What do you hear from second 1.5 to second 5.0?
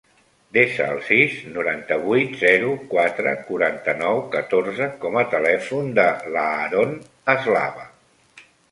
noranta-vuit, zero, quatre, quaranta-nou, catorze